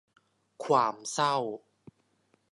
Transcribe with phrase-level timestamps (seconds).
[0.65, 1.35] ความเศร้า